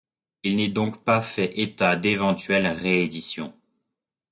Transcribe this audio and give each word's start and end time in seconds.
Il 0.41 0.55
n'est 0.57 0.67
donc 0.67 1.03
pas 1.03 1.21
fait 1.21 1.59
état 1.59 1.95
d'éventuelles 1.95 2.65
rééditions. 2.65 3.53